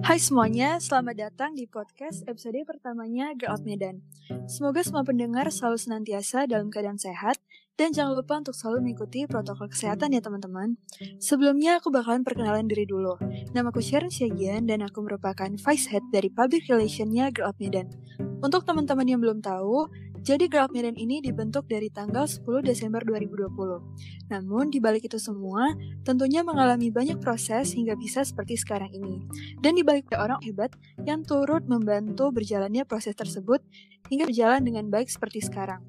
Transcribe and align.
Hai 0.00 0.16
semuanya, 0.16 0.80
selamat 0.80 1.16
datang 1.16 1.52
di 1.52 1.68
podcast 1.68 2.24
episode 2.24 2.56
pertamanya 2.64 3.36
Girl 3.36 3.52
Out 3.52 3.68
Medan. 3.68 4.00
Semoga 4.48 4.80
semua 4.80 5.04
pendengar 5.04 5.52
selalu 5.52 5.76
senantiasa 5.76 6.48
dalam 6.48 6.72
keadaan 6.72 6.96
sehat 6.96 7.36
dan 7.76 7.92
jangan 7.92 8.16
lupa 8.16 8.40
untuk 8.40 8.56
selalu 8.56 8.88
mengikuti 8.88 9.28
protokol 9.28 9.68
kesehatan 9.68 10.16
ya 10.16 10.24
teman-teman. 10.24 10.80
Sebelumnya 11.20 11.80
aku 11.80 11.92
bakalan 11.92 12.24
perkenalan 12.24 12.64
diri 12.64 12.88
dulu. 12.88 13.20
Namaku 13.52 13.84
Sharon 13.84 14.08
Syagian 14.08 14.64
dan 14.64 14.80
aku 14.80 15.04
merupakan 15.04 15.52
Vice 15.52 15.86
Head 15.92 16.08
dari 16.08 16.32
Public 16.32 16.68
Relationnya 16.72 17.28
Girl 17.28 17.52
Out 17.52 17.60
Medan. 17.60 17.92
Untuk 18.40 18.64
teman-teman 18.64 19.04
yang 19.04 19.20
belum 19.20 19.44
tahu, 19.44 19.84
jadi 20.20 20.52
Girl 20.52 20.68
Medan 20.68 21.00
ini 21.00 21.24
dibentuk 21.24 21.64
dari 21.64 21.88
tanggal 21.88 22.28
10 22.28 22.60
Desember 22.60 23.00
2020. 23.00 24.28
Namun 24.28 24.68
di 24.68 24.76
balik 24.76 25.08
itu 25.08 25.16
semua, 25.16 25.72
tentunya 26.04 26.44
mengalami 26.44 26.92
banyak 26.92 27.16
proses 27.24 27.72
hingga 27.72 27.96
bisa 27.96 28.20
seperti 28.20 28.60
sekarang 28.60 28.92
ini. 28.92 29.24
Dan 29.64 29.80
di 29.80 29.82
balik 29.82 30.12
orang 30.12 30.36
hebat 30.44 30.76
yang 31.08 31.24
turut 31.24 31.64
membantu 31.64 32.28
berjalannya 32.36 32.84
proses 32.84 33.16
tersebut 33.16 33.64
hingga 34.12 34.28
berjalan 34.28 34.60
dengan 34.60 34.92
baik 34.92 35.08
seperti 35.08 35.40
sekarang. 35.40 35.80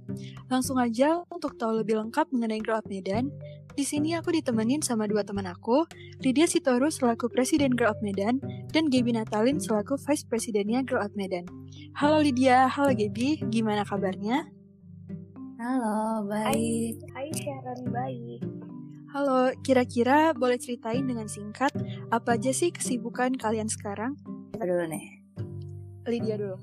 Langsung 0.48 0.80
aja 0.80 1.28
untuk 1.28 1.60
tahu 1.60 1.84
lebih 1.84 2.00
lengkap 2.00 2.32
mengenai 2.32 2.64
Girl 2.64 2.80
Medan, 2.88 3.28
di 3.76 3.86
sini 3.88 4.14
aku 4.18 4.36
ditemenin 4.36 4.84
sama 4.84 5.08
dua 5.08 5.24
teman 5.24 5.48
aku, 5.48 5.88
Lydia 6.20 6.46
Sitoru 6.46 6.92
selaku 6.92 7.32
Presiden 7.32 7.74
Girl 7.74 7.92
Up 7.92 8.00
Medan, 8.04 8.44
dan 8.70 8.92
Gaby 8.92 9.16
Natalin 9.16 9.58
selaku 9.58 9.96
Vice 10.02 10.28
Presidennya 10.28 10.84
Girl 10.84 11.04
Up 11.04 11.14
Medan. 11.16 11.48
Halo 11.96 12.20
Lydia, 12.20 12.68
halo 12.68 12.92
Gaby, 12.92 13.44
gimana 13.52 13.88
kabarnya? 13.88 14.48
Halo, 15.62 16.26
baik. 16.26 16.98
Hai, 17.14 17.30
hai 17.30 17.30
Sharon, 17.38 17.82
baik. 17.94 18.42
Halo, 19.12 19.52
kira-kira 19.62 20.32
boleh 20.32 20.56
ceritain 20.56 21.04
dengan 21.04 21.28
singkat 21.28 21.72
apa 22.10 22.40
aja 22.40 22.56
sih 22.56 22.72
kesibukan 22.72 23.36
kalian 23.36 23.68
sekarang? 23.68 24.16
Dulu 24.56 24.88
nih. 24.88 25.22
Lydia 26.08 26.40
dulu. 26.40 26.58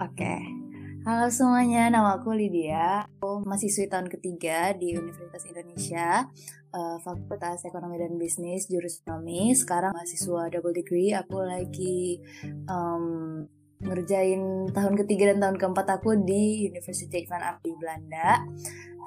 Oke. 0.00 0.18
Okay. 0.18 0.59
Halo 1.00 1.32
semuanya, 1.32 1.88
nama 1.88 2.20
aku 2.20 2.36
Lydia. 2.36 3.08
Aku 3.24 3.40
mahasiswi 3.48 3.88
tahun 3.88 4.12
ketiga 4.12 4.76
di 4.76 4.92
Universitas 4.92 5.48
Indonesia, 5.48 6.28
uh, 6.76 7.00
Fakultas 7.00 7.64
Ekonomi 7.64 7.96
dan 7.96 8.20
Bisnis, 8.20 8.68
jurusan 8.68 9.08
ekonomi. 9.08 9.56
Sekarang 9.56 9.96
mahasiswa 9.96 10.52
double 10.52 10.76
degree. 10.76 11.16
Aku 11.16 11.40
lagi 11.40 12.20
um, 12.68 13.48
ngerjain 13.80 14.68
tahun 14.76 14.94
ketiga 15.00 15.32
dan 15.32 15.40
tahun 15.40 15.56
keempat 15.56 15.88
aku 15.88 16.20
di 16.20 16.68
University 16.68 17.24
van 17.24 17.48
Art 17.48 17.64
di 17.64 17.72
Belanda. 17.72 18.44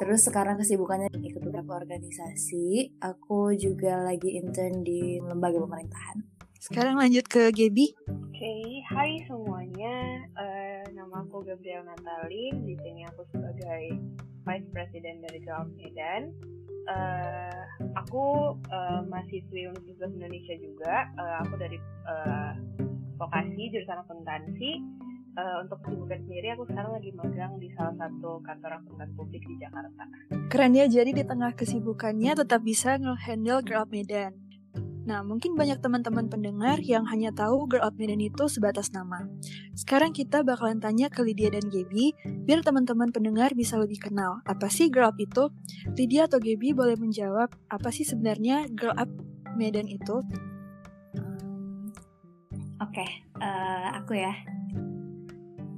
Terus 0.02 0.26
sekarang 0.26 0.58
kesibukannya 0.58 1.14
ikut 1.14 1.46
beberapa 1.46 1.78
organisasi. 1.78 2.98
Aku 3.06 3.54
juga 3.54 4.02
lagi 4.02 4.42
intern 4.42 4.82
di 4.82 5.22
lembaga 5.22 5.62
pemerintahan. 5.62 6.33
Sekarang 6.64 6.96
lanjut 6.96 7.28
ke 7.28 7.52
Gaby. 7.52 7.92
Oke, 8.08 8.40
okay. 8.40 8.80
hai 8.88 9.20
semuanya. 9.28 10.24
Uh, 10.32 10.80
nama 10.96 11.28
aku 11.28 11.44
Gabriel 11.44 11.84
Natalin. 11.84 12.56
Di 12.64 12.80
sini 12.80 13.04
aku 13.04 13.28
sebagai 13.36 14.00
Vice 14.48 14.68
President 14.72 15.28
dari 15.28 15.44
Girl 15.44 15.68
Medan. 15.76 16.32
Uh, 16.88 17.68
aku 18.00 18.56
uh, 18.72 19.04
mahasiswi 19.12 19.68
Universitas 19.76 20.16
Indonesia 20.16 20.56
juga. 20.56 21.12
Uh, 21.20 21.36
aku 21.44 21.54
dari 21.60 21.76
uh, 22.08 22.56
vokasi 23.20 23.64
jurusan 23.68 24.00
akuntansi. 24.00 24.80
Uh, 25.36 25.68
untuk 25.68 25.84
kesibukan 25.84 26.24
sendiri, 26.24 26.48
aku 26.56 26.64
sekarang 26.72 26.96
lagi 26.96 27.12
magang 27.12 27.60
di 27.60 27.68
salah 27.76 27.92
satu 28.00 28.40
kantor 28.40 28.80
akuntan 28.80 29.12
publik 29.20 29.44
di 29.44 29.60
Jakarta. 29.60 30.04
Keren 30.48 30.80
ya, 30.80 30.88
jadi 30.88 31.12
di 31.12 31.28
tengah 31.28 31.52
kesibukannya 31.60 32.40
tetap 32.40 32.64
bisa 32.64 32.96
nge-handle 32.96 33.68
Girl 33.68 33.84
Medan. 33.92 34.53
Nah, 35.04 35.20
mungkin 35.20 35.60
banyak 35.60 35.84
teman-teman 35.84 36.32
pendengar 36.32 36.80
yang 36.80 37.04
hanya 37.12 37.36
tahu 37.36 37.68
Girl 37.68 37.84
Out 37.84 38.00
Medan 38.00 38.24
itu 38.24 38.48
sebatas 38.48 38.96
nama. 38.96 39.28
Sekarang 39.76 40.16
kita 40.16 40.48
bakalan 40.48 40.80
tanya 40.80 41.12
ke 41.12 41.20
Lydia 41.20 41.52
dan 41.52 41.68
Gaby, 41.68 42.16
biar 42.48 42.64
teman-teman 42.64 43.12
pendengar 43.12 43.52
bisa 43.52 43.76
lebih 43.76 44.00
kenal. 44.00 44.40
Apa 44.48 44.72
sih 44.72 44.88
Girl 44.88 45.12
Up 45.12 45.20
itu? 45.20 45.52
Lydia 46.00 46.32
atau 46.32 46.40
Gaby 46.40 46.72
boleh 46.72 46.96
menjawab, 46.96 47.52
apa 47.68 47.90
sih 47.92 48.08
sebenarnya 48.08 48.72
Girl 48.72 48.96
Up 48.96 49.12
Medan 49.60 49.92
itu? 49.92 50.24
Oke, 52.80 53.00
okay, 53.00 53.10
uh, 53.40 53.48
eh, 53.48 53.88
aku 54.00 54.14
ya. 54.16 54.34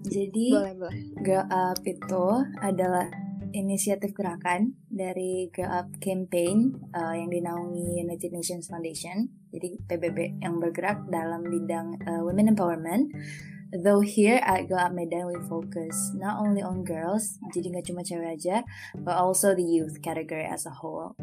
Jadi, 0.05 0.53
boleh, 0.53 0.73
boleh. 0.77 1.01
Girl 1.25 1.45
Up 1.49 1.81
itu 1.81 2.25
adalah 2.61 3.09
inisiatif 3.55 4.11
gerakan 4.11 4.75
dari 4.91 5.47
Girl 5.55 5.71
Up 5.71 5.87
Campaign 6.03 6.75
uh, 6.91 7.15
yang 7.15 7.31
dinaungi 7.31 8.03
United 8.03 8.35
Nations 8.35 8.67
Foundation, 8.67 9.31
jadi 9.55 9.79
PBB 9.87 10.43
yang 10.43 10.59
bergerak 10.59 11.07
dalam 11.07 11.47
bidang 11.47 11.95
uh, 12.03 12.21
women 12.27 12.51
empowerment. 12.51 13.15
Though 13.75 14.03
here 14.03 14.39
at 14.45 14.67
Girl 14.67 14.83
Up 14.83 14.93
Medan 14.93 15.31
we 15.31 15.39
focus 15.47 15.95
not 16.15 16.39
only 16.43 16.61
on 16.61 16.83
girls, 16.83 17.39
jadi 17.55 17.71
nggak 17.71 17.87
cuma 17.91 18.03
cewek 18.03 18.37
aja, 18.37 18.61
but 19.01 19.15
also 19.15 19.55
the 19.55 19.65
youth 19.65 20.03
category 20.03 20.45
as 20.45 20.67
a 20.67 20.75
whole. 20.75 21.15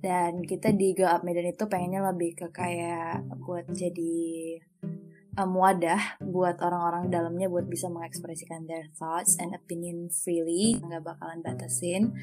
Dan 0.00 0.46
kita 0.46 0.72
di 0.72 0.96
Girl 0.96 1.12
Up 1.12 1.26
Medan 1.26 1.50
itu 1.50 1.68
pengennya 1.68 2.06
lebih 2.08 2.38
ke 2.38 2.46
kayak 2.54 3.20
buat 3.44 3.68
jadi 3.68 4.56
um, 5.38 5.54
wadah 5.54 6.18
buat 6.18 6.58
orang-orang 6.58 7.12
dalamnya 7.12 7.46
buat 7.46 7.68
bisa 7.68 7.86
mengekspresikan 7.92 8.66
their 8.66 8.90
thoughts 8.98 9.38
and 9.38 9.54
opinion 9.54 10.10
freely 10.10 10.80
nggak 10.80 11.04
bakalan 11.04 11.44
batasin 11.44 12.16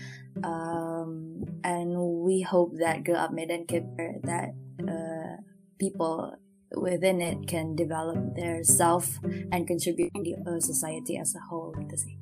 um, 0.44 1.44
and 1.64 1.96
we 1.96 2.44
hope 2.44 2.76
that 2.76 3.06
Girl 3.08 3.22
Up 3.22 3.32
Medan 3.32 3.64
can 3.70 3.88
that 4.26 4.52
uh, 4.84 5.40
people 5.78 6.36
within 6.76 7.22
it 7.24 7.48
can 7.48 7.76
develop 7.76 8.36
their 8.36 8.64
self 8.64 9.20
and 9.52 9.68
contribute 9.68 10.12
to 10.12 10.22
the 10.24 10.36
uh, 10.44 10.60
society 10.60 11.16
as 11.16 11.32
a 11.36 11.42
whole 11.48 11.72
gitu 11.80 11.96
sih. 11.96 12.16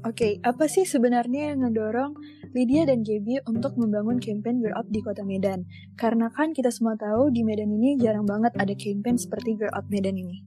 Oke, 0.00 0.16
okay, 0.16 0.32
apa 0.40 0.64
sih 0.64 0.88
sebenarnya 0.88 1.52
yang 1.52 1.68
ngedorong 1.68 2.16
Lydia 2.50 2.82
dan 2.82 3.06
Gaby 3.06 3.46
untuk 3.46 3.78
membangun 3.78 4.18
campaign 4.18 4.58
Girl 4.58 4.74
Up 4.74 4.90
di 4.90 4.98
kota 4.98 5.22
Medan. 5.22 5.62
Karena 5.94 6.26
kan 6.34 6.50
kita 6.50 6.74
semua 6.74 6.98
tahu 6.98 7.30
di 7.30 7.46
Medan 7.46 7.70
ini 7.70 7.94
jarang 7.94 8.26
banget 8.26 8.50
ada 8.58 8.74
campaign 8.74 9.14
seperti 9.14 9.54
Girl 9.54 9.70
Up 9.70 9.86
Medan 9.86 10.18
ini. 10.18 10.42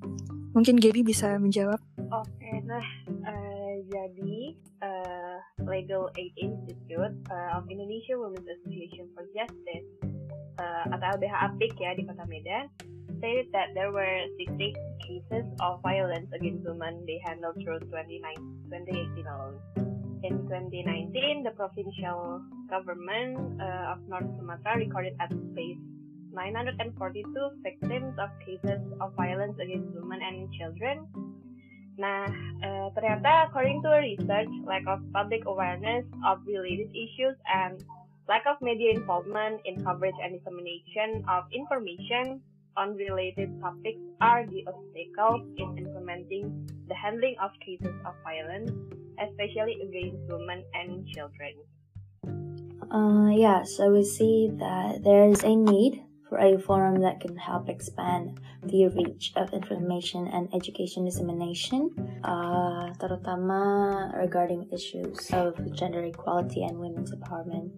Mungkin 0.51 0.77
Gaby 0.77 1.01
bisa 1.01 1.39
menjawab. 1.39 1.79
Oke, 2.13 2.29
okay, 2.29 2.59
nah 2.67 2.85
uh, 3.25 3.73
jadi 3.87 4.35
uh, 4.83 5.37
Legal 5.65 6.11
Aid 6.19 6.33
Institute 6.37 7.15
uh, 7.31 7.57
of 7.57 7.65
Indonesia 7.71 8.19
Women's 8.19 8.45
Association 8.45 9.07
for 9.15 9.23
Justice 9.31 9.87
uh, 10.59 10.85
atau 10.91 11.17
LBH 11.17 11.35
APIK 11.55 11.73
ya 11.79 11.91
di 11.97 12.03
kota 12.03 12.27
Medan 12.27 12.67
stated 13.23 13.47
that 13.55 13.71
there 13.71 13.95
were 13.95 14.27
60 14.35 14.75
cases 14.99 15.47
of 15.63 15.79
violence 15.79 16.27
against 16.35 16.67
women 16.67 17.07
they 17.07 17.23
handled 17.23 17.55
through 17.63 17.79
2019, 17.87 18.67
2018 18.67 19.23
alone. 19.31 19.92
In 20.23 20.47
2019, 20.47 21.43
the 21.43 21.51
provincial 21.51 22.41
government 22.69 23.59
uh, 23.61 23.91
of 23.91 23.99
North 24.07 24.31
Sumatra 24.39 24.79
recorded 24.79 25.13
at 25.19 25.31
least 25.53 25.83
942 26.31 27.27
victims 27.61 28.15
of 28.17 28.29
cases 28.39 28.81
of 28.99 29.13
violence 29.15 29.53
against 29.61 29.93
women 29.93 30.19
and 30.23 30.49
children. 30.55 31.05
Nah, 31.99 32.25
uh, 32.25 32.89
ternyata 32.97 33.51
according 33.51 33.83
to 33.83 33.89
a 33.93 34.01
research, 34.01 34.49
lack 34.65 34.81
of 34.87 35.03
public 35.13 35.45
awareness 35.45 36.07
of 36.25 36.41
related 36.47 36.89
issues 36.95 37.37
and 37.45 37.83
lack 38.27 38.47
of 38.49 38.57
media 38.63 38.95
involvement 38.95 39.61
in 39.65 39.83
coverage 39.83 40.17
and 40.23 40.39
dissemination 40.39 41.21
of 41.29 41.43
information 41.53 42.41
on 42.75 42.95
related 42.97 43.53
topics 43.61 44.01
are 44.21 44.47
the 44.47 44.65
obstacles 44.65 45.45
in 45.61 45.77
implementing 45.77 46.49
the 46.87 46.95
handling 46.95 47.35
of 47.37 47.51
cases 47.61 47.93
of 48.07 48.15
violence 48.25 48.71
especially 49.19 49.81
against 49.81 50.21
women 50.29 50.63
and 50.73 51.07
children. 51.07 51.53
Uh, 52.91 53.29
yeah, 53.33 53.63
so 53.63 53.91
we 53.91 54.03
see 54.03 54.49
that 54.59 55.03
there 55.03 55.25
is 55.29 55.43
a 55.43 55.55
need 55.55 56.03
for 56.29 56.37
a 56.37 56.57
forum 56.57 57.01
that 57.01 57.19
can 57.19 57.37
help 57.37 57.69
expand 57.69 58.39
the 58.63 58.87
reach 58.89 59.33
of 59.35 59.53
information 59.53 60.27
and 60.27 60.49
education 60.53 61.05
dissemination, 61.05 61.89
uh, 62.23 62.89
regarding 64.17 64.69
issues 64.71 65.29
of 65.31 65.57
gender 65.73 66.03
equality 66.03 66.63
and 66.63 66.77
women's 66.79 67.13
empowerment. 67.13 67.69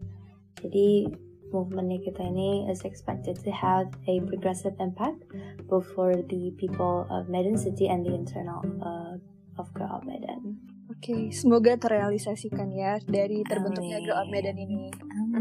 Jadi, 0.59 1.11
movement 1.51 1.91
kita 2.03 2.27
ini 2.27 2.67
is 2.67 2.83
expected 2.83 3.39
to 3.39 3.51
have 3.51 3.87
a 4.11 4.19
progressive 4.27 4.75
impact 4.79 5.23
both 5.71 5.87
for 5.95 6.11
the 6.15 6.51
people 6.59 7.07
of 7.07 7.29
Medan 7.29 7.55
City 7.55 7.87
and 7.87 8.03
the 8.03 8.13
internal 8.13 8.59
uh, 8.83 9.15
of 9.55 9.71
Girl 9.71 10.03
Medan. 10.03 10.74
Oke, 10.95 11.11
okay, 11.11 11.23
semoga 11.29 11.77
terrealisasikan 11.77 12.71
ya 12.71 12.97
dari 13.05 13.43
terbentuknya 13.45 13.99
Amin. 13.99 14.05
Girl 14.09 14.19
Up 14.19 14.29
Medan 14.31 14.57
ini. 14.57 14.89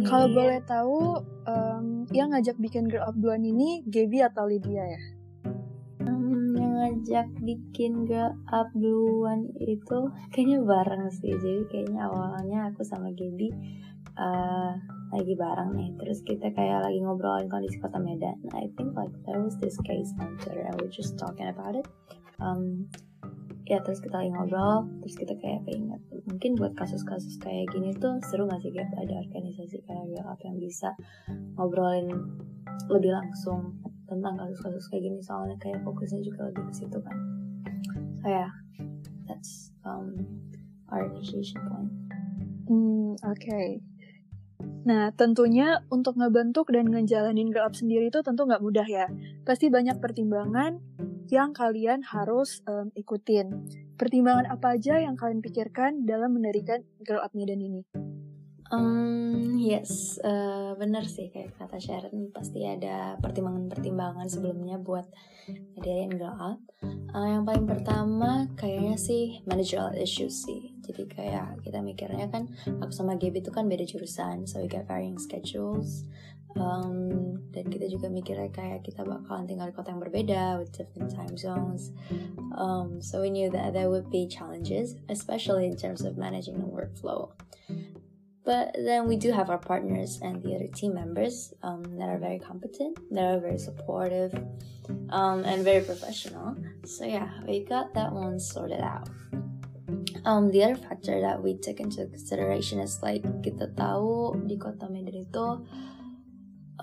Kalau 0.05 0.27
boleh 0.29 0.61
tahu, 0.67 1.23
um, 1.47 1.87
yang 2.11 2.35
ngajak 2.35 2.59
bikin 2.61 2.91
Girl 2.91 3.06
Up 3.06 3.17
duluan 3.17 3.47
ini 3.47 3.81
Gaby 3.87 4.19
atau 4.27 4.45
Lydia 4.51 4.85
ya? 4.85 5.03
Um, 6.05 6.53
yang 6.59 6.75
ngajak 6.75 7.33
bikin 7.41 8.05
Girl 8.05 8.35
Up 8.51 8.69
duluan 8.77 9.49
itu 9.62 10.12
kayaknya 10.35 10.59
bareng 10.67 11.09
sih. 11.15 11.33
Jadi 11.33 11.62
kayaknya 11.71 12.12
awalnya 12.12 12.69
aku 12.69 12.83
sama 12.85 13.15
Gaby 13.15 13.49
uh, 14.19 14.73
lagi 15.15 15.35
bareng 15.39 15.71
nih 15.79 15.91
terus 15.99 16.27
kita 16.27 16.50
kayak 16.55 16.83
lagi 16.83 16.99
ngobrolin 17.03 17.47
kondisi 17.47 17.79
kota 17.79 18.03
Medan 18.03 18.39
I 18.55 18.71
think 18.75 18.95
like 18.99 19.15
there 19.27 19.39
was 19.39 19.55
this 19.62 19.79
case 19.87 20.11
on 20.19 20.35
Twitter 20.43 20.67
and 20.67 20.75
we 20.83 20.91
just 20.91 21.15
talking 21.15 21.47
about 21.47 21.79
it 21.79 21.87
um, 22.43 22.91
ya 23.64 23.81
terus 23.81 24.00
kita 24.05 24.20
lagi 24.20 24.28
ngobrol 24.28 24.84
terus 25.00 25.16
kita 25.16 25.32
kayak 25.40 25.64
keinget 25.64 26.00
mungkin 26.28 26.52
buat 26.61 26.76
kasus-kasus 26.76 27.40
kayak 27.40 27.72
gini 27.72 27.96
tuh 27.96 28.20
seru 28.28 28.44
gak 28.44 28.61
sih 28.61 28.69
kayak 28.69 28.93
ada 28.93 29.25
organisasi 29.25 29.81
kayak 29.88 30.05
Up 30.28 30.40
yang 30.44 30.61
bisa 30.61 30.93
ngobrolin 31.56 32.12
lebih 32.93 33.16
langsung 33.16 33.72
tentang 34.05 34.37
kasus-kasus 34.37 34.84
kayak 34.93 35.08
gini 35.08 35.19
soalnya 35.25 35.56
kayak 35.56 35.81
fokusnya 35.81 36.20
juga 36.20 36.52
lebih 36.52 36.69
ke 36.69 36.72
situ 36.76 36.99
kan 37.00 37.16
so 38.20 38.26
yeah 38.28 38.52
that's 39.25 39.72
um, 39.88 40.12
our 40.93 41.08
initiation 41.08 41.61
point 41.64 41.93
hmm 42.69 43.16
oke 43.25 43.40
okay. 43.40 43.81
Nah, 44.84 45.08
tentunya 45.16 45.81
untuk 45.88 46.20
ngebentuk 46.20 46.69
dan 46.69 46.93
ngejalanin 46.93 47.49
Girl 47.49 47.64
Up 47.64 47.76
sendiri 47.76 48.12
itu 48.12 48.20
tentu 48.20 48.44
nggak 48.44 48.61
mudah 48.61 48.84
ya. 48.84 49.08
Pasti 49.49 49.72
banyak 49.72 49.96
pertimbangan 49.96 50.76
yang 51.32 51.56
kalian 51.56 52.05
harus 52.05 52.61
um, 52.69 52.93
ikutin. 52.93 53.69
Pertimbangan 53.94 54.50
apa 54.50 54.76
aja 54.76 54.99
yang 54.99 55.15
kalian 55.15 55.41
pikirkan 55.41 56.05
dalam 56.05 56.35
mendirikan 56.35 56.82
Girl 57.00 57.23
Up 57.23 57.32
Medan 57.32 57.62
ini? 57.62 57.82
Um, 58.73 59.61
yes, 59.61 60.19
uh, 60.25 60.75
bener 60.75 61.05
sih 61.06 61.31
kayak 61.31 61.55
kata 61.61 61.79
Sharon 61.79 62.32
pasti 62.32 62.65
ada 62.65 63.15
pertimbangan-pertimbangan 63.21 64.26
sebelumnya 64.26 64.81
buat 64.81 65.05
ngadain 65.76 66.17
Girl 66.17 66.35
Up. 66.35 66.59
Uh, 67.15 67.29
yang 67.29 67.44
paling 67.47 67.69
pertama 67.69 68.50
kayaknya 68.59 68.99
sih 68.99 69.44
managerial 69.47 69.94
issues 69.94 70.43
sih. 70.49 70.75
Jadi 70.82 71.06
kayak 71.06 71.62
kita 71.62 71.79
mikirnya 71.85 72.26
kan 72.32 72.50
aku 72.82 72.91
sama 72.91 73.15
Gaby 73.15 73.44
itu 73.44 73.53
kan 73.55 73.71
beda 73.71 73.87
jurusan, 73.87 74.49
so 74.49 74.59
we 74.59 74.67
got 74.67 74.88
varying 74.88 75.21
schedules. 75.21 76.09
Um, 76.55 77.43
dan 77.51 77.67
kita 77.67 77.91
juga 77.91 78.06
mikirnya 78.06 78.51
kayak 78.51 78.87
kita 78.87 79.03
bakalan 79.03 79.47
tinggal 79.47 79.71
di 79.71 79.75
kota 79.75 79.91
yang 79.91 80.03
berbeda 80.03 80.43
with 80.59 80.71
different 80.71 81.11
time 81.11 81.35
zones. 81.35 81.91
Um, 82.55 83.03
so 83.03 83.23
we 83.23 83.31
knew 83.31 83.51
that 83.51 83.75
there 83.75 83.91
would 83.91 84.11
be 84.11 84.31
challenges, 84.31 84.95
especially 85.11 85.67
in 85.67 85.75
terms 85.75 86.06
of 86.06 86.15
managing 86.15 86.62
the 86.62 86.71
workflow. 86.71 87.35
But 88.45 88.77
then 88.77 89.09
we 89.09 89.17
do 89.17 89.33
have 89.33 89.49
our 89.49 89.59
partners 89.59 90.21
and 90.21 90.43
the 90.45 90.55
other 90.55 90.69
team 90.69 90.93
members 90.93 91.55
um, 91.65 91.83
that 91.97 92.12
are 92.12 92.21
very 92.21 92.39
competent, 92.39 93.00
that 93.11 93.25
are 93.25 93.41
very 93.41 93.57
supportive, 93.57 94.37
um, 95.09 95.45
and 95.49 95.65
very 95.65 95.81
professional. 95.81 96.55
So 96.85 97.09
yeah, 97.09 97.33
we 97.49 97.65
got 97.65 97.95
that 97.95 98.12
one 98.12 98.39
sorted 98.39 98.85
out. 98.85 99.09
Um, 100.25 100.50
the 100.53 100.65
other 100.65 100.77
factor 100.77 101.21
that 101.21 101.43
we 101.43 101.57
took 101.57 101.81
into 101.81 102.05
consideration 102.07 102.81
is 102.81 103.00
like 103.00 103.25
kita 103.41 103.73
tahu 103.77 104.37
di 104.45 104.57
kota 104.61 104.93
Medan 104.93 105.25
itu 105.25 105.47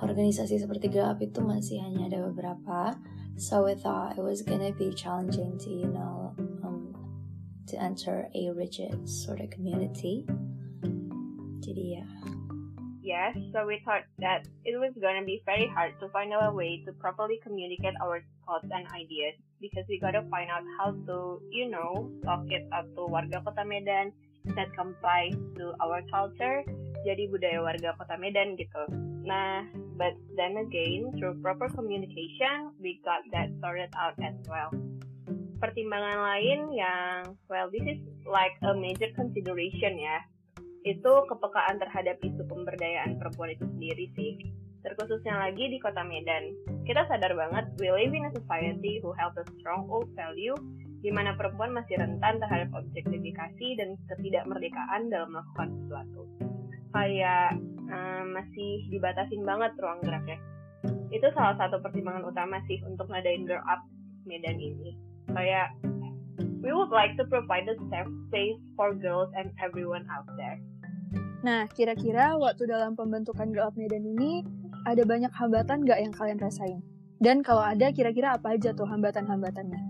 organisasi 0.01 0.57
seperti 0.57 0.89
GAP 0.89 1.29
itu 1.29 1.39
masih 1.45 1.77
hanya 1.81 2.09
ada 2.09 2.19
beberapa. 2.33 2.97
So 3.37 3.65
we 3.65 3.77
thought 3.77 4.17
it 4.17 4.25
was 4.25 4.41
gonna 4.41 4.73
be 4.73 4.91
challenging 4.93 5.57
to 5.61 5.69
you 5.69 5.89
know 5.89 6.33
um, 6.65 6.93
to 7.69 7.77
enter 7.77 8.27
a 8.33 8.51
rigid 8.51 8.97
sort 9.07 9.39
of 9.39 9.53
community. 9.53 10.25
Jadi 11.61 12.01
ya. 12.01 12.05
Yes, 13.01 13.33
so 13.49 13.65
we 13.65 13.81
thought 13.81 14.05
that 14.21 14.45
it 14.61 14.77
was 14.77 14.93
gonna 15.01 15.25
be 15.25 15.41
very 15.41 15.65
hard 15.73 15.97
to 15.99 16.07
find 16.13 16.29
a 16.37 16.53
way 16.53 16.85
to 16.85 16.93
properly 17.01 17.41
communicate 17.41 17.97
our 17.97 18.21
thoughts 18.45 18.69
and 18.69 18.85
ideas 18.93 19.33
because 19.57 19.85
we 19.89 19.97
gotta 19.97 20.21
find 20.29 20.53
out 20.53 20.61
how 20.77 20.93
to, 21.09 21.41
you 21.49 21.65
know, 21.65 22.13
talk 22.21 22.45
it 22.53 22.69
up 22.69 22.85
to 22.93 23.09
warga 23.09 23.41
Kota 23.41 23.65
Medan 23.65 24.13
that 24.53 24.69
complies 24.77 25.33
to 25.57 25.73
our 25.81 26.05
culture, 26.13 26.61
jadi 27.01 27.25
budaya 27.29 27.61
warga 27.65 27.97
Kota 27.97 28.21
Medan 28.21 28.53
gitu. 28.53 28.85
Nah, 29.25 29.65
but 30.01 30.17
then 30.33 30.57
again, 30.57 31.13
through 31.21 31.37
proper 31.45 31.69
communication, 31.69 32.73
we 32.81 32.97
got 33.05 33.21
that 33.29 33.53
sorted 33.61 33.93
out 33.93 34.17
as 34.17 34.33
well. 34.49 34.73
Pertimbangan 35.61 36.17
lain 36.25 36.73
yang, 36.73 37.37
well, 37.45 37.69
this 37.69 37.85
is 37.85 38.01
like 38.25 38.57
a 38.65 38.73
major 38.73 39.13
consideration 39.13 40.01
ya 40.01 40.25
itu 40.81 41.13
kepekaan 41.29 41.77
terhadap 41.77 42.17
isu 42.25 42.41
pemberdayaan 42.49 43.21
perempuan 43.21 43.53
itu 43.53 43.65
sendiri 43.69 44.05
sih. 44.17 44.31
Terkhususnya 44.81 45.37
lagi 45.37 45.69
di 45.69 45.77
kota 45.77 46.01
Medan. 46.01 46.57
Kita 46.89 47.05
sadar 47.05 47.37
banget, 47.37 47.69
we 47.77 47.93
live 47.93 48.09
in 48.17 48.25
a 48.25 48.33
society 48.33 48.97
who 49.05 49.13
have 49.13 49.37
a 49.37 49.45
strong 49.61 49.85
old 49.93 50.09
value 50.17 50.57
di 51.05 51.13
mana 51.13 51.37
perempuan 51.37 51.69
masih 51.69 52.01
rentan 52.01 52.41
terhadap 52.41 52.73
objektifikasi 52.73 53.67
dan 53.77 53.93
ketidakmerdekaan 54.09 55.13
dalam 55.13 55.37
melakukan 55.37 55.69
sesuatu. 55.85 56.21
Kayak 56.91 57.55
um, 57.87 58.35
masih 58.35 58.87
dibatasin 58.91 59.43
banget 59.47 59.71
ruang 59.79 59.99
geraknya. 60.03 60.37
Itu 61.11 61.27
salah 61.35 61.55
satu 61.59 61.79
pertimbangan 61.83 62.27
utama 62.27 62.59
sih 62.67 62.79
untuk 62.87 63.07
ngadain 63.11 63.47
Girl 63.47 63.63
Up 63.67 63.83
Medan 64.27 64.59
ini. 64.59 64.95
Kayak 65.31 65.75
we 66.61 66.71
would 66.71 66.93
like 66.93 67.15
to 67.17 67.25
provide 67.27 67.67
a 67.67 67.75
safe 67.89 68.11
space 68.27 68.59
for 68.75 68.93
girls 68.95 69.31
and 69.35 69.51
everyone 69.59 70.05
out 70.11 70.27
there. 70.35 70.59
Nah, 71.41 71.65
kira-kira 71.73 72.37
waktu 72.37 72.69
dalam 72.69 72.93
pembentukan 72.93 73.49
Girl 73.49 73.73
Up 73.73 73.75
Medan 73.75 74.05
ini 74.05 74.45
ada 74.85 75.01
banyak 75.05 75.33
hambatan 75.33 75.83
nggak 75.85 75.99
yang 75.99 76.13
kalian 76.13 76.37
rasain? 76.37 76.79
Dan 77.21 77.45
kalau 77.45 77.61
ada, 77.61 77.93
kira-kira 77.93 78.33
apa 78.33 78.57
aja 78.57 78.73
tuh 78.73 78.89
hambatan-hambatannya? 78.89 79.81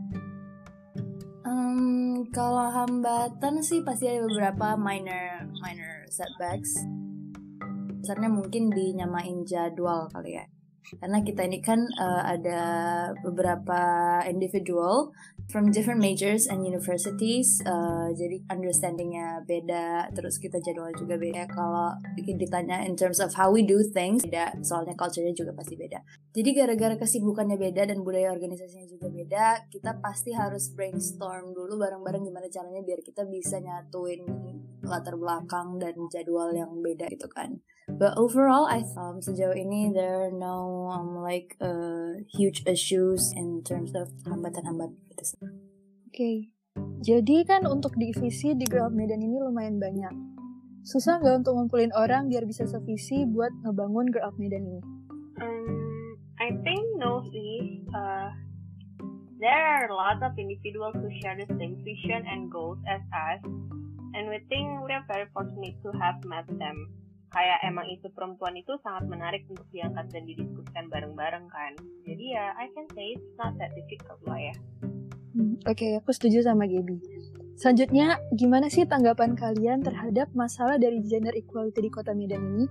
Um, 1.48 2.28
kalau 2.32 2.68
hambatan 2.72 3.64
sih 3.64 3.84
pasti 3.84 4.08
ada 4.08 4.28
beberapa 4.28 4.76
minor 4.80 5.48
minor 5.60 6.01
setbacks. 6.12 6.76
Misalnya 8.04 8.28
mungkin 8.28 8.70
dinyamain 8.70 9.48
jadwal 9.48 10.12
kali 10.12 10.38
ya 10.38 10.46
karena 11.00 11.24
kita 11.24 11.48
ini 11.48 11.60
kan 11.64 11.80
uh, 11.98 12.24
ada 12.26 12.62
beberapa 13.22 13.82
individual 14.28 15.14
from 15.48 15.72
different 15.72 16.00
majors 16.00 16.48
and 16.48 16.64
universities 16.64 17.60
uh, 17.68 18.08
jadi 18.16 18.44
understandingnya 18.48 19.44
beda 19.44 20.12
terus 20.16 20.40
kita 20.42 20.60
jadwal 20.60 20.92
juga 20.96 21.16
beda. 21.20 21.48
Kalau 21.48 21.96
ditanya 22.18 22.84
in 22.88 22.96
terms 22.96 23.20
of 23.20 23.36
how 23.36 23.52
we 23.52 23.64
do 23.64 23.84
things 23.84 24.24
beda. 24.26 24.58
Soalnya 24.64 24.96
culture-nya 24.96 25.36
juga 25.36 25.52
pasti 25.56 25.76
beda. 25.76 26.00
Jadi 26.32 26.50
gara-gara 26.56 26.96
kesibukannya 26.96 27.60
beda 27.60 27.92
dan 27.92 28.04
budaya 28.04 28.32
organisasinya 28.32 28.88
juga 28.88 29.08
beda 29.12 29.46
kita 29.72 30.00
pasti 30.00 30.32
harus 30.36 30.72
brainstorm 30.74 31.54
dulu 31.56 31.80
bareng-bareng 31.80 32.24
gimana 32.28 32.48
caranya 32.48 32.82
biar 32.84 33.00
kita 33.04 33.28
bisa 33.28 33.60
nyatuin 33.60 34.24
latar 34.86 35.16
belakang 35.16 35.78
dan 35.78 35.96
jadwal 36.10 36.50
yang 36.52 36.72
beda 36.82 37.08
gitu 37.12 37.30
kan 37.30 37.62
but 37.98 38.16
overall 38.16 38.68
I 38.68 38.84
um, 38.96 39.20
sejauh 39.20 39.56
ini 39.56 39.92
there 39.92 40.28
are 40.28 40.34
no 40.34 40.88
um, 40.92 41.20
like 41.20 41.56
uh, 41.60 42.20
huge 42.32 42.64
issues 42.68 43.32
in 43.36 43.64
terms 43.64 43.92
of 43.96 44.12
hambatan-hambatan 44.28 44.98
gitu 45.12 45.24
Oke, 45.42 45.56
okay. 46.12 46.36
jadi 47.04 47.48
kan 47.48 47.64
untuk 47.64 47.96
divisi 47.96 48.52
di 48.52 48.68
Girl 48.68 48.92
Medan 48.92 49.24
ini 49.24 49.40
lumayan 49.40 49.80
banyak. 49.80 50.12
Susah 50.84 51.22
nggak 51.22 51.46
untuk 51.46 51.56
ngumpulin 51.56 51.94
orang 51.96 52.28
biar 52.28 52.44
bisa 52.44 52.68
sevisi 52.68 53.24
buat 53.30 53.54
ngebangun 53.64 54.12
Up 54.20 54.36
Medan 54.36 54.66
ini? 54.66 54.82
Um, 55.40 56.18
I 56.42 56.52
think 56.66 56.84
no 57.00 57.24
sih. 57.32 57.86
Uh, 57.96 58.34
there 59.40 59.56
are 59.56 59.88
a 59.88 59.96
lot 59.96 60.20
of 60.26 60.34
individuals 60.36 60.98
who 60.98 61.08
share 61.22 61.38
the 61.38 61.48
same 61.56 61.80
vision 61.86 62.26
and 62.28 62.50
goals 62.50 62.82
as 62.90 63.02
us, 63.14 63.42
and 64.18 64.28
we 64.28 64.42
think 64.50 64.68
we 64.84 64.92
are 64.92 65.06
very 65.06 65.30
fortunate 65.32 65.78
to 65.86 65.94
have 65.96 66.18
met 66.26 66.50
them 66.60 66.90
kayak 67.32 67.64
emang 67.64 67.88
isu 67.88 68.12
perempuan 68.12 68.60
itu 68.60 68.76
sangat 68.84 69.08
menarik 69.08 69.48
untuk 69.48 69.64
diangkat 69.72 70.12
dan 70.12 70.24
didiskusikan 70.28 70.92
bareng-bareng 70.92 71.48
kan. 71.48 71.72
Jadi 72.04 72.36
ya, 72.36 72.52
I 72.60 72.68
can 72.76 72.86
say 72.92 73.16
it's 73.16 73.32
not 73.40 73.56
that 73.58 73.72
difficult 73.74 74.20
lah 74.28 74.40
ya. 74.40 74.56
Hmm, 75.32 75.56
Oke, 75.64 75.88
okay, 75.88 75.92
aku 75.96 76.12
setuju 76.12 76.44
sama 76.44 76.68
Gaby. 76.68 77.00
Selanjutnya, 77.56 78.20
gimana 78.36 78.68
sih 78.68 78.84
tanggapan 78.84 79.40
kalian 79.40 79.80
terhadap 79.80 80.28
masalah 80.36 80.76
dari 80.76 81.00
gender 81.08 81.32
equality 81.32 81.88
di 81.88 81.92
kota 81.94 82.12
Medan 82.12 82.44
ini? 82.44 82.66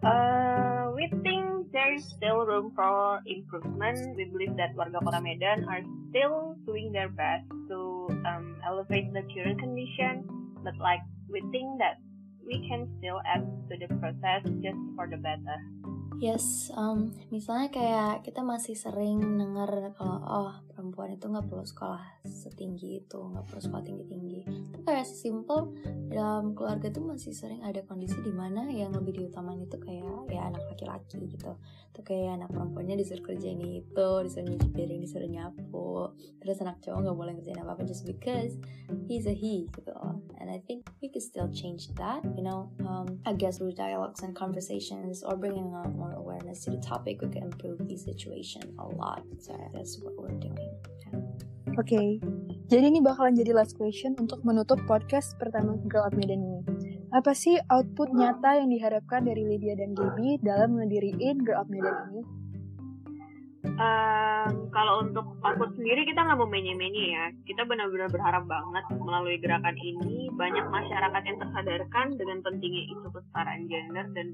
Uh, 0.00 0.92
we 0.96 1.12
think 1.20 1.68
there 1.74 1.92
is 1.92 2.06
still 2.06 2.48
room 2.48 2.72
for 2.72 3.20
improvement. 3.28 4.16
We 4.16 4.30
believe 4.32 4.56
that 4.56 4.72
warga 4.78 5.02
kota 5.02 5.20
Medan 5.20 5.68
are 5.68 5.84
still 6.08 6.56
doing 6.64 6.88
their 6.94 7.12
best 7.12 7.44
to 7.68 8.08
um, 8.24 8.56
elevate 8.64 9.12
the 9.12 9.26
current 9.28 9.60
condition, 9.60 10.24
but 10.64 10.78
like 10.80 11.02
we 11.26 11.42
think 11.52 11.82
that 11.82 12.00
we 12.46 12.62
can 12.70 12.86
still 12.98 13.18
add 13.26 13.42
to 13.68 13.74
the 13.74 13.90
process 13.98 14.46
just 14.62 14.78
for 14.94 15.10
the 15.10 15.18
better. 15.18 15.58
Yes, 16.16 16.72
um, 16.72 17.12
misalnya 17.28 17.68
kayak 17.68 18.24
kita 18.24 18.40
masih 18.40 18.72
sering 18.72 19.20
dengar 19.36 19.68
kalau 20.00 20.18
oh 20.24 20.52
perempuan 20.86 21.18
itu 21.18 21.26
nggak 21.26 21.50
perlu 21.50 21.66
sekolah 21.66 22.02
setinggi 22.22 23.02
itu, 23.02 23.18
nggak 23.18 23.42
perlu 23.50 23.58
sekolah 23.58 23.82
tinggi-tinggi. 23.82 24.40
Itu 24.70 24.78
kayak 24.86 25.02
simple. 25.02 25.74
Dalam 26.06 26.54
keluarga 26.54 26.94
tuh 26.94 27.02
masih 27.02 27.34
sering 27.34 27.66
ada 27.66 27.82
kondisi 27.82 28.22
di 28.22 28.30
mana 28.30 28.70
yang 28.70 28.94
lebih 28.94 29.18
diutamain 29.18 29.58
itu 29.58 29.74
kayak 29.82 30.30
ya 30.30 30.46
anak 30.46 30.62
laki-laki 30.70 31.26
gitu. 31.26 31.58
Tuh 31.90 32.02
kayak 32.06 32.38
anak 32.38 32.54
perempuannya 32.54 33.02
disuruh 33.02 33.34
kerja 33.34 33.50
ini 33.50 33.82
itu 33.82 34.08
disuruh 34.22 34.46
nyuci 34.46 34.68
piring 34.70 35.00
disuruh 35.02 35.26
nyapu. 35.26 36.14
Terus 36.38 36.62
anak 36.62 36.78
cowok 36.86 36.98
nggak 37.02 37.18
boleh 37.18 37.32
kerjain 37.42 37.58
apa 37.58 37.74
apa 37.74 37.82
just 37.82 38.06
because 38.06 38.54
he's 39.10 39.26
a 39.26 39.34
he 39.34 39.66
gitu. 39.74 39.90
And 40.38 40.46
I 40.46 40.62
think 40.62 40.86
we 41.02 41.10
could 41.10 41.26
still 41.26 41.50
change 41.50 41.90
that 41.98 42.22
you 42.38 42.46
know 42.46 42.70
um, 42.86 43.18
I 43.26 43.34
guess 43.34 43.58
through 43.58 43.74
dialogues 43.74 44.22
and 44.22 44.38
conversations 44.38 45.26
or 45.26 45.34
bringing 45.34 45.74
out 45.74 45.90
more 45.98 46.14
awareness 46.14 46.62
to 46.70 46.70
the 46.70 46.78
topic 46.78 47.18
we 47.18 47.34
can 47.34 47.50
improve 47.50 47.82
the 47.82 47.98
situation 47.98 48.70
a 48.78 48.86
lot. 48.86 49.26
So 49.42 49.58
that's 49.74 49.98
what 49.98 50.14
we're 50.14 50.38
doing 50.38 50.75
Oke, 51.76 51.92
okay. 51.92 52.08
jadi 52.72 52.88
ini 52.88 53.04
bakalan 53.04 53.36
jadi 53.36 53.52
last 53.52 53.76
question 53.76 54.16
untuk 54.16 54.40
menutup 54.48 54.80
podcast 54.88 55.36
pertama 55.36 55.76
Girl 55.92 56.08
Up 56.08 56.16
Medan 56.16 56.40
ini. 56.40 56.60
Apa 57.12 57.36
sih 57.36 57.60
output 57.68 58.16
nyata 58.16 58.56
yang 58.56 58.72
diharapkan 58.72 59.28
dari 59.28 59.44
Lydia 59.44 59.76
dan 59.76 59.92
Gaby 59.92 60.40
dalam 60.40 60.80
ngediriin 60.80 61.44
Girl 61.44 61.60
Up 61.60 61.68
Medan 61.68 61.92
ini? 62.16 62.22
Um, 63.76 64.72
kalau 64.72 65.04
untuk 65.04 65.36
output 65.44 65.76
sendiri 65.76 66.08
kita 66.08 66.24
nggak 66.24 66.38
mau 66.40 66.48
menye-menye 66.48 67.12
ya. 67.12 67.24
Kita 67.44 67.68
benar-benar 67.68 68.08
berharap 68.08 68.48
banget 68.48 68.84
melalui 68.96 69.36
gerakan 69.36 69.76
ini 69.76 70.32
banyak 70.32 70.64
masyarakat 70.72 71.22
yang 71.28 71.38
tersadarkan 71.44 72.06
dengan 72.16 72.40
pentingnya 72.40 72.88
isu 72.88 73.08
kesetaraan 73.12 73.68
gender 73.68 74.06
dan 74.16 74.28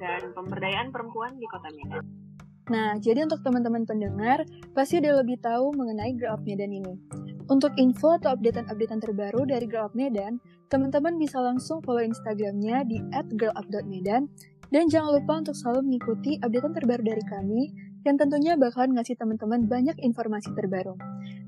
dan 0.00 0.22
pemberdayaan 0.32 0.88
perempuan 0.96 1.36
di 1.36 1.44
Kota 1.44 1.68
Medan. 1.76 2.23
Nah, 2.72 2.96
jadi 2.96 3.28
untuk 3.28 3.44
teman-teman 3.44 3.84
pendengar, 3.84 4.48
pasti 4.72 4.96
udah 4.96 5.20
lebih 5.20 5.36
tahu 5.44 5.76
mengenai 5.76 6.16
Girl 6.16 6.32
Up 6.32 6.42
Medan 6.48 6.72
ini. 6.72 6.96
Untuk 7.44 7.76
info 7.76 8.16
atau 8.16 8.32
updatean-updatean 8.32 9.04
terbaru 9.04 9.44
dari 9.44 9.68
Girl 9.68 9.92
Up 9.92 9.92
Medan, 9.92 10.40
teman-teman 10.72 11.20
bisa 11.20 11.44
langsung 11.44 11.84
follow 11.84 12.00
Instagramnya 12.00 12.88
di 12.88 13.04
@girlup.medan 13.12 14.32
dan 14.72 14.84
jangan 14.88 15.20
lupa 15.20 15.44
untuk 15.44 15.52
selalu 15.52 15.92
mengikuti 15.92 16.40
updatean 16.40 16.72
terbaru 16.72 17.02
dari 17.04 17.24
kami 17.28 17.62
dan 18.04 18.16
tentunya 18.16 18.56
bakalan 18.56 18.96
ngasih 18.96 19.16
teman-teman 19.16 19.68
banyak 19.68 19.96
informasi 20.00 20.52
terbaru. 20.56 20.96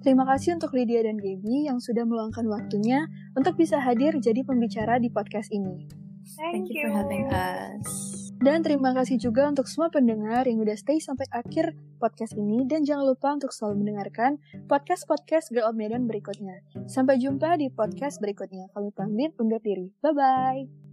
Terima 0.04 0.28
kasih 0.28 0.56
untuk 0.60 0.72
Lydia 0.76 1.04
dan 1.04 1.16
Gaby 1.16 1.68
yang 1.68 1.80
sudah 1.80 2.04
meluangkan 2.04 2.44
waktunya 2.48 3.08
untuk 3.32 3.56
bisa 3.56 3.80
hadir 3.80 4.16
jadi 4.20 4.44
pembicara 4.44 5.00
di 5.00 5.08
podcast 5.08 5.48
ini. 5.52 5.88
Thank, 6.36 6.68
Thank 6.68 6.76
you 6.76 6.86
for 6.86 6.92
having 6.92 7.24
us. 7.32 8.15
Dan 8.36 8.60
terima 8.60 8.92
kasih 8.92 9.16
juga 9.16 9.48
untuk 9.48 9.64
semua 9.66 9.88
pendengar 9.88 10.44
yang 10.44 10.60
udah 10.60 10.76
stay 10.76 11.00
sampai 11.00 11.24
akhir 11.32 11.72
podcast 11.96 12.36
ini 12.36 12.68
dan 12.68 12.84
jangan 12.84 13.08
lupa 13.08 13.32
untuk 13.32 13.50
selalu 13.50 13.82
mendengarkan 13.82 14.36
podcast-podcast 14.68 15.50
Girl 15.50 15.66
of 15.66 15.74
Medan 15.74 16.04
berikutnya. 16.04 16.60
Sampai 16.86 17.16
jumpa 17.16 17.56
di 17.56 17.72
podcast 17.72 18.20
berikutnya. 18.20 18.68
Kami 18.76 18.92
pamit 18.92 19.32
undur 19.40 19.58
diri. 19.58 19.90
Bye-bye. 20.04 20.85